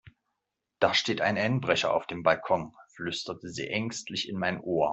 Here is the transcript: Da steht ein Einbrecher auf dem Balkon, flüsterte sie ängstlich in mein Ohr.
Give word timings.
Da 0.79 0.95
steht 0.95 1.21
ein 1.21 1.37
Einbrecher 1.37 1.93
auf 1.93 2.07
dem 2.07 2.23
Balkon, 2.23 2.73
flüsterte 2.95 3.49
sie 3.49 3.67
ängstlich 3.67 4.27
in 4.27 4.35
mein 4.39 4.59
Ohr. 4.59 4.89